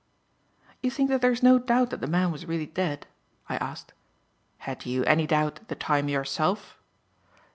"You 0.81 0.89
think 0.89 1.11
that 1.11 1.21
there 1.21 1.31
is 1.31 1.43
no 1.43 1.59
doubt 1.59 1.91
that 1.91 2.01
the 2.01 2.07
man 2.07 2.31
was 2.31 2.47
really 2.47 2.65
dead?" 2.65 3.05
I 3.47 3.57
asked. 3.57 3.93
"Had 4.57 4.83
you 4.83 5.03
any 5.03 5.27
doubt 5.27 5.59
at 5.59 5.67
the 5.67 5.75
time 5.75 6.09
yourself?" 6.09 6.79